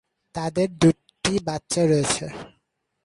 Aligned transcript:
তাদের 0.35 0.69
দুটি 0.81 1.33
বাচ্চা 1.47 1.81
রয়েছে। 1.85 2.25